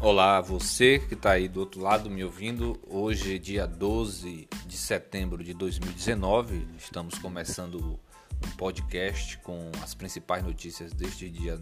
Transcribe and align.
Olá, 0.00 0.40
você 0.40 1.00
que 1.00 1.14
está 1.14 1.32
aí 1.32 1.48
do 1.48 1.58
outro 1.58 1.80
lado 1.80 2.08
me 2.08 2.22
ouvindo. 2.22 2.78
Hoje 2.86 3.36
dia 3.36 3.66
12 3.66 4.48
de 4.64 4.76
setembro 4.76 5.42
de 5.42 5.52
2019. 5.52 6.68
Estamos 6.78 7.18
começando 7.18 7.98
um 8.46 8.50
podcast 8.56 9.36
com 9.38 9.72
as 9.82 9.94
principais 9.94 10.44
notícias 10.44 10.92
deste 10.92 11.28
dia 11.28 11.60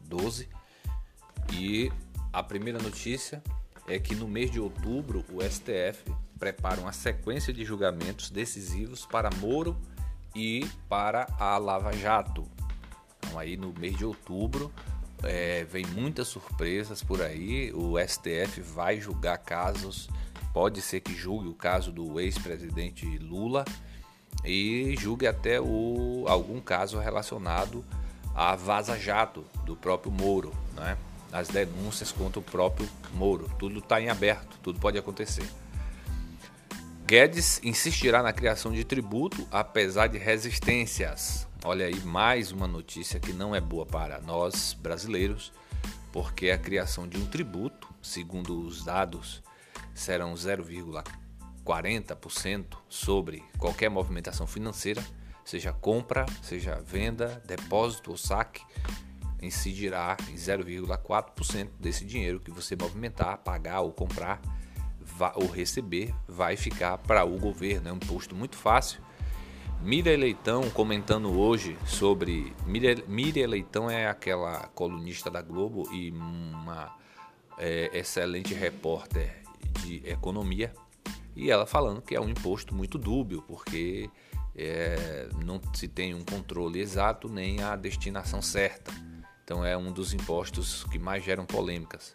12. 0.00 0.48
E 1.52 1.90
a 2.32 2.40
primeira 2.40 2.78
notícia 2.78 3.42
é 3.88 3.98
que 3.98 4.14
no 4.14 4.28
mês 4.28 4.48
de 4.52 4.60
outubro 4.60 5.24
o 5.28 5.42
STF 5.42 6.04
prepara 6.38 6.80
uma 6.80 6.92
sequência 6.92 7.52
de 7.52 7.64
julgamentos 7.64 8.30
decisivos 8.30 9.04
para 9.04 9.28
Moro 9.38 9.76
e 10.36 10.64
para 10.88 11.26
a 11.36 11.58
Lava 11.58 11.92
Jato. 11.92 12.48
Então 13.18 13.36
aí 13.40 13.56
no 13.56 13.74
mês 13.76 13.96
de 13.96 14.04
outubro 14.04 14.72
é, 15.22 15.64
vem 15.64 15.86
muitas 15.86 16.28
surpresas 16.28 17.02
por 17.02 17.22
aí. 17.22 17.72
O 17.72 17.94
STF 17.98 18.60
vai 18.60 19.00
julgar 19.00 19.38
casos, 19.38 20.08
pode 20.52 20.80
ser 20.80 21.00
que 21.00 21.14
julgue 21.14 21.48
o 21.48 21.54
caso 21.54 21.92
do 21.92 22.20
ex-presidente 22.20 23.06
Lula 23.18 23.64
e 24.44 24.94
julgue 24.98 25.26
até 25.26 25.60
o, 25.60 26.24
algum 26.26 26.60
caso 26.60 26.98
relacionado 26.98 27.84
a 28.34 28.56
Vaza 28.56 28.98
Jato 28.98 29.44
do 29.64 29.76
próprio 29.76 30.10
Moro, 30.10 30.52
né? 30.74 30.96
as 31.30 31.48
denúncias 31.48 32.12
contra 32.12 32.38
o 32.38 32.42
próprio 32.42 32.88
Moro. 33.14 33.50
Tudo 33.58 33.78
está 33.78 34.00
em 34.00 34.08
aberto, 34.08 34.58
tudo 34.62 34.78
pode 34.78 34.98
acontecer. 34.98 35.48
Guedes 37.06 37.60
insistirá 37.62 38.22
na 38.22 38.32
criação 38.32 38.72
de 38.72 38.84
tributo 38.84 39.46
apesar 39.50 40.06
de 40.06 40.18
resistências. 40.18 41.46
Olha 41.64 41.86
aí 41.86 42.00
mais 42.00 42.50
uma 42.50 42.66
notícia 42.66 43.20
que 43.20 43.32
não 43.32 43.54
é 43.54 43.60
boa 43.60 43.86
para 43.86 44.20
nós 44.20 44.72
brasileiros, 44.72 45.52
porque 46.10 46.50
a 46.50 46.58
criação 46.58 47.06
de 47.06 47.16
um 47.16 47.24
tributo, 47.24 47.86
segundo 48.02 48.66
os 48.66 48.84
dados, 48.84 49.40
serão 49.94 50.34
0,40% 50.34 52.66
sobre 52.88 53.44
qualquer 53.58 53.88
movimentação 53.88 54.44
financeira, 54.44 55.00
seja 55.44 55.72
compra, 55.72 56.26
seja 56.42 56.82
venda, 56.84 57.40
depósito 57.46 58.10
ou 58.10 58.16
saque, 58.16 58.64
incidirá 59.40 60.16
em 60.28 60.34
0,4% 60.34 61.68
desse 61.78 62.04
dinheiro 62.04 62.40
que 62.40 62.50
você 62.50 62.74
movimentar, 62.74 63.38
pagar 63.38 63.82
ou 63.82 63.92
comprar 63.92 64.42
ou 65.36 65.46
receber 65.46 66.12
vai 66.26 66.56
ficar 66.56 66.98
para 66.98 67.24
o 67.24 67.38
governo. 67.38 67.88
É 67.88 67.92
um 67.92 67.96
imposto 67.96 68.34
muito 68.34 68.56
fácil. 68.56 69.00
Miriam 69.82 70.16
Leitão 70.16 70.70
comentando 70.70 71.36
hoje 71.36 71.76
sobre. 71.84 72.54
Miriam 72.64 73.48
Leitão 73.48 73.90
é 73.90 74.06
aquela 74.06 74.68
colunista 74.68 75.28
da 75.28 75.42
Globo 75.42 75.92
e 75.92 76.12
uma 76.12 76.96
é, 77.58 77.90
excelente 77.92 78.54
repórter 78.54 79.42
de 79.80 79.96
economia. 80.08 80.72
E 81.34 81.50
ela 81.50 81.66
falando 81.66 82.00
que 82.00 82.14
é 82.14 82.20
um 82.20 82.28
imposto 82.28 82.72
muito 82.72 82.96
dúbio, 82.96 83.42
porque 83.42 84.08
é, 84.54 85.28
não 85.44 85.60
se 85.74 85.88
tem 85.88 86.14
um 86.14 86.24
controle 86.24 86.78
exato 86.78 87.28
nem 87.28 87.60
a 87.60 87.74
destinação 87.74 88.40
certa. 88.40 88.92
Então 89.42 89.64
é 89.64 89.76
um 89.76 89.90
dos 89.90 90.14
impostos 90.14 90.84
que 90.84 90.98
mais 90.98 91.24
geram 91.24 91.44
polêmicas. 91.44 92.14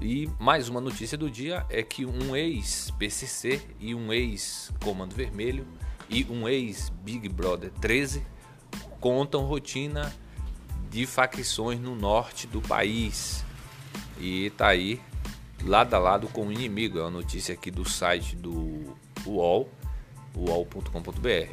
E 0.00 0.30
mais 0.38 0.68
uma 0.68 0.80
notícia 0.80 1.18
do 1.18 1.28
dia 1.28 1.66
é 1.68 1.82
que 1.82 2.06
um 2.06 2.36
ex-PCC 2.36 3.60
e 3.80 3.96
um 3.96 4.12
ex-Comando 4.12 5.14
Vermelho 5.14 5.66
e 6.12 6.26
um 6.28 6.46
ex-Big 6.46 7.28
Brother 7.30 7.70
13 7.80 8.24
contam 9.00 9.46
rotina 9.46 10.14
de 10.90 11.06
facções 11.06 11.80
no 11.80 11.96
norte 11.96 12.46
do 12.46 12.60
país. 12.60 13.42
E 14.20 14.50
tá 14.50 14.68
aí 14.68 15.00
lado 15.64 15.94
a 15.94 15.98
lado 15.98 16.28
com 16.28 16.46
o 16.46 16.52
inimigo. 16.52 16.98
É 16.98 17.02
uma 17.02 17.10
notícia 17.10 17.54
aqui 17.54 17.70
do 17.70 17.88
site 17.88 18.36
do 18.36 18.94
UOL, 19.26 19.70
uol.com.br. 20.36 21.52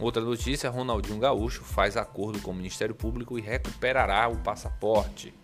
Outra 0.00 0.22
notícia: 0.22 0.70
Ronaldinho 0.70 1.18
Gaúcho 1.18 1.62
faz 1.62 1.96
acordo 1.96 2.40
com 2.40 2.50
o 2.50 2.54
Ministério 2.54 2.94
Público 2.94 3.38
e 3.38 3.42
recuperará 3.42 4.26
o 4.28 4.38
passaporte. 4.38 5.34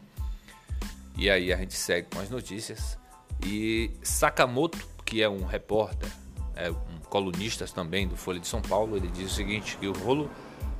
E 1.19 1.29
aí 1.29 1.53
a 1.53 1.57
gente 1.59 1.75
segue 1.75 2.09
com 2.11 2.19
as 2.19 2.31
notícias. 2.31 2.99
E 3.45 3.91
Sakamoto, 4.03 4.79
que 5.05 5.23
é 5.23 5.29
um 5.29 5.45
repórter, 5.45 6.11
é 6.57 6.71
um 6.71 6.99
colunista 7.09 7.67
também 7.67 8.07
do 8.07 8.17
Folha 8.17 8.41
de 8.41 8.47
São 8.47 8.63
Paulo, 8.63 8.97
ele 8.97 9.09
diz 9.09 9.33
o 9.33 9.35
seguinte, 9.35 9.77
que 9.77 9.87
o 9.87 9.93
rolo, 9.93 10.31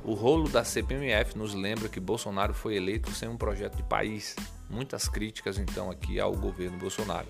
o 0.03 0.13
rolo 0.13 0.49
da 0.49 0.63
CPMF 0.63 1.37
nos 1.37 1.53
lembra 1.53 1.89
que 1.89 1.99
Bolsonaro 1.99 2.53
foi 2.53 2.75
eleito 2.75 3.11
sem 3.11 3.27
um 3.27 3.37
projeto 3.37 3.75
de 3.75 3.83
país. 3.83 4.35
Muitas 4.69 5.07
críticas 5.07 5.57
então 5.57 5.91
aqui 5.91 6.19
ao 6.19 6.33
governo 6.33 6.77
Bolsonaro. 6.77 7.27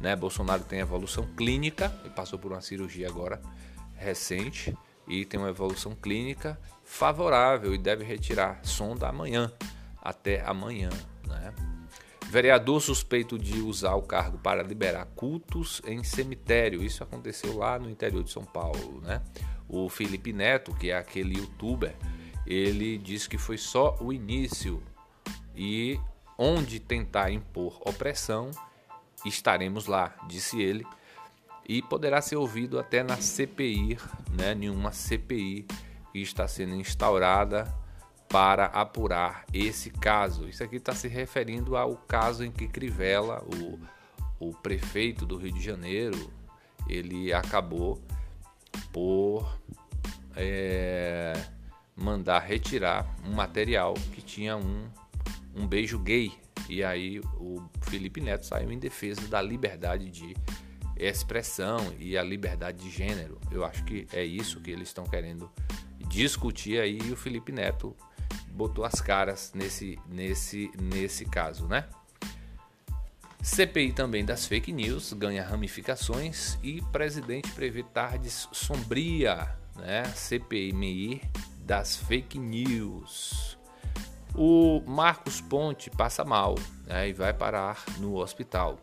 Né? 0.00 0.14
Bolsonaro 0.14 0.64
tem 0.64 0.80
evolução 0.80 1.26
clínica, 1.36 1.92
ele 2.04 2.12
passou 2.12 2.38
por 2.38 2.52
uma 2.52 2.60
cirurgia 2.60 3.08
agora 3.08 3.40
recente 3.96 4.76
e 5.06 5.24
tem 5.24 5.38
uma 5.38 5.48
evolução 5.48 5.94
clínica 5.94 6.58
favorável 6.84 7.74
e 7.74 7.78
deve 7.78 8.04
retirar 8.04 8.60
sonda 8.62 9.08
amanhã, 9.08 9.50
até 10.02 10.44
amanhã. 10.44 10.90
Né? 11.26 11.54
Vereador 12.34 12.80
suspeito 12.80 13.38
de 13.38 13.60
usar 13.60 13.94
o 13.94 14.02
cargo 14.02 14.36
para 14.38 14.60
liberar 14.60 15.06
cultos 15.14 15.80
em 15.86 16.02
cemitério. 16.02 16.82
Isso 16.82 17.04
aconteceu 17.04 17.56
lá 17.56 17.78
no 17.78 17.88
interior 17.88 18.24
de 18.24 18.32
São 18.32 18.44
Paulo, 18.44 19.00
né? 19.02 19.22
O 19.68 19.88
Felipe 19.88 20.32
Neto, 20.32 20.74
que 20.74 20.90
é 20.90 20.96
aquele 20.96 21.38
youtuber, 21.38 21.94
ele 22.44 22.98
disse 22.98 23.28
que 23.28 23.38
foi 23.38 23.56
só 23.56 23.96
o 24.00 24.12
início 24.12 24.82
e 25.54 25.96
onde 26.36 26.80
tentar 26.80 27.30
impor 27.30 27.80
opressão, 27.86 28.50
estaremos 29.24 29.86
lá, 29.86 30.16
disse 30.26 30.60
ele. 30.60 30.84
E 31.68 31.82
poderá 31.82 32.20
ser 32.20 32.34
ouvido 32.34 32.80
até 32.80 33.04
na 33.04 33.16
CPI, 33.16 33.96
né? 34.36 34.56
Nenhuma 34.56 34.90
CPI 34.90 35.68
que 36.12 36.18
está 36.18 36.48
sendo 36.48 36.74
instaurada 36.74 37.72
para 38.34 38.64
apurar 38.64 39.46
esse 39.54 39.90
caso. 39.90 40.48
Isso 40.48 40.64
aqui 40.64 40.74
está 40.74 40.92
se 40.92 41.06
referindo 41.06 41.76
ao 41.76 41.94
caso 41.94 42.44
em 42.44 42.50
que 42.50 42.66
Crivella, 42.66 43.44
o, 43.44 43.78
o 44.48 44.52
prefeito 44.52 45.24
do 45.24 45.36
Rio 45.36 45.52
de 45.52 45.62
Janeiro, 45.62 46.32
ele 46.88 47.32
acabou 47.32 48.02
por 48.92 49.56
é, 50.34 51.32
mandar 51.94 52.40
retirar 52.40 53.06
um 53.24 53.34
material 53.34 53.94
que 53.94 54.20
tinha 54.20 54.56
um, 54.56 54.84
um 55.54 55.64
beijo 55.64 55.96
gay. 56.00 56.32
E 56.68 56.82
aí 56.82 57.20
o 57.38 57.62
Felipe 57.82 58.20
Neto 58.20 58.46
saiu 58.46 58.72
em 58.72 58.80
defesa 58.80 59.28
da 59.28 59.40
liberdade 59.40 60.10
de 60.10 60.34
expressão 60.96 61.78
e 62.00 62.18
a 62.18 62.22
liberdade 62.24 62.82
de 62.82 62.90
gênero. 62.90 63.38
Eu 63.52 63.64
acho 63.64 63.84
que 63.84 64.08
é 64.12 64.24
isso 64.24 64.60
que 64.60 64.72
eles 64.72 64.88
estão 64.88 65.04
querendo 65.04 65.48
discutir 66.08 66.80
aí 66.80 66.98
e 67.00 67.12
o 67.12 67.16
Felipe 67.16 67.52
Neto 67.52 67.96
botou 68.54 68.84
as 68.84 69.00
caras 69.00 69.52
nesse, 69.54 69.98
nesse, 70.06 70.70
nesse 70.80 71.24
caso, 71.24 71.66
né? 71.66 71.86
CPI 73.42 73.92
também 73.92 74.24
das 74.24 74.46
fake 74.46 74.72
news 74.72 75.12
ganha 75.12 75.44
ramificações 75.44 76.58
e 76.62 76.80
presidente 76.80 77.50
prevê 77.50 77.82
tardes 77.82 78.48
sombria, 78.52 79.54
né? 79.76 80.04
CPMI 80.04 81.20
das 81.58 81.96
fake 81.96 82.38
news. 82.38 83.58
O 84.34 84.82
Marcos 84.86 85.40
Ponte 85.40 85.90
passa 85.90 86.24
mal 86.24 86.54
né? 86.86 87.08
e 87.08 87.12
vai 87.12 87.34
parar 87.34 87.84
no 87.98 88.16
hospital. 88.16 88.78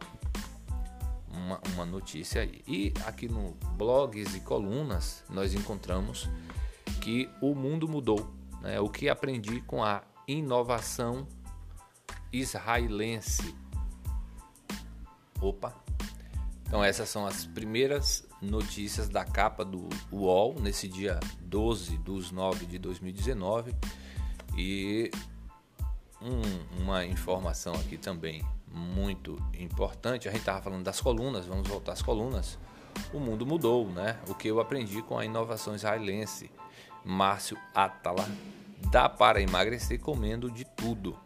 Uma, 1.30 1.60
uma 1.74 1.86
notícia 1.86 2.42
aí. 2.42 2.62
E 2.68 2.94
aqui 3.06 3.28
no 3.28 3.54
blogs 3.76 4.36
e 4.36 4.42
colunas 4.42 5.24
nós 5.30 5.54
encontramos 5.54 6.30
que 7.02 7.30
o 7.42 7.56
mundo 7.56 7.88
mudou 7.88 8.41
né, 8.62 8.80
o 8.80 8.90
que 8.90 9.10
aprendi 9.10 9.62
com 9.62 9.84
a 9.84 10.04
inovação 10.28 11.28
israelense. 12.32 13.56
Opa! 15.42 15.74
Então, 16.66 16.84
essas 16.84 17.10
são 17.10 17.26
as 17.26 17.46
primeiras 17.46 18.26
notícias 18.42 19.10
da 19.10 19.26
capa 19.26 19.66
do 19.66 19.90
UOL 20.12 20.56
nesse 20.60 20.88
dia 20.88 21.20
12 21.42 21.98
dos 21.98 22.32
9 22.32 22.66
de 22.66 22.80
2019. 22.80 23.76
E 24.58 25.12
um, 26.22 26.82
uma 26.82 27.06
informação 27.06 27.74
aqui 27.74 27.98
também 27.98 28.42
muito 28.68 29.38
importante. 29.58 30.30
A 30.30 30.32
gente 30.32 30.42
estava 30.42 30.62
falando 30.62 30.84
das 30.84 31.02
colunas, 31.02 31.46
vamos 31.46 31.68
voltar 31.68 31.94
às 31.94 32.02
colunas. 32.02 32.58
O 33.14 33.20
mundo 33.20 33.46
mudou, 33.46 33.90
né? 33.90 34.18
O 34.30 34.36
que 34.36 34.48
eu 34.48 34.60
aprendi 34.60 35.02
com 35.02 35.18
a 35.18 35.26
inovação 35.26 35.76
israelense. 35.76 36.50
Márcio 37.04 37.58
Atala, 37.74 38.28
dá 38.92 39.10
para 39.10 39.42
emagrecer 39.42 40.00
comendo 40.00 40.50
de 40.50 40.66
tudo. 40.66 41.18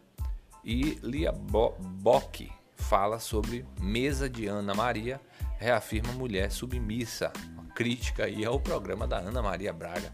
E 0.63 0.99
Lia 1.03 1.31
Bo 1.31 1.75
Bock 1.79 2.51
fala 2.75 3.19
sobre 3.19 3.65
mesa 3.79 4.29
de 4.29 4.47
Ana 4.47 4.73
Maria, 4.73 5.21
reafirma 5.57 6.11
mulher 6.13 6.51
submissa. 6.51 7.31
Uma 7.53 7.65
crítica 7.73 8.25
aí 8.25 8.43
ao 8.43 8.59
programa 8.59 9.07
da 9.07 9.17
Ana 9.17 9.41
Maria 9.41 9.73
Braga. 9.73 10.13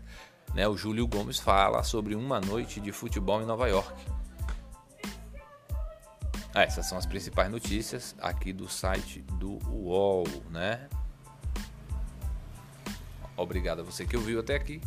Né? 0.53 0.67
O 0.67 0.75
Júlio 0.75 1.07
Gomes 1.07 1.39
fala 1.39 1.83
sobre 1.83 2.15
uma 2.15 2.39
noite 2.39 2.79
de 2.79 2.91
futebol 2.91 3.41
em 3.41 3.45
Nova 3.45 3.67
York. 3.67 3.93
Ah, 6.53 6.63
essas 6.63 6.85
são 6.85 6.97
as 6.97 7.05
principais 7.05 7.49
notícias 7.49 8.13
aqui 8.19 8.51
do 8.51 8.67
site 8.67 9.21
do 9.21 9.57
UOL, 9.69 10.25
né? 10.49 10.89
Obrigado 13.37 13.79
a 13.79 13.83
você 13.83 14.05
que 14.05 14.17
ouviu 14.17 14.41
até 14.41 14.55
aqui. 14.55 14.81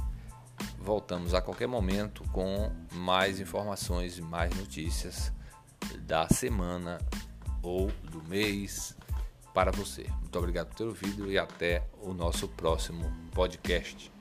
Voltamos 0.85 1.33
a 1.33 1.41
qualquer 1.41 1.67
momento 1.67 2.23
com 2.31 2.71
mais 2.93 3.41
informações 3.41 4.19
e 4.19 4.23
mais 4.23 4.55
notícias 4.55 5.33
da 6.01 6.29
semana 6.29 6.99
ou 7.63 7.91
do 8.03 8.23
mês 8.23 8.95
para 9.55 9.71
você. 9.71 10.07
Muito 10.21 10.39
obrigado 10.39 10.69
por 10.69 10.77
ter 10.77 10.85
ouvido 10.85 11.33
e 11.33 11.39
até 11.39 11.89
o 12.03 12.13
nosso 12.13 12.49
próximo 12.49 13.11
podcast. 13.33 14.14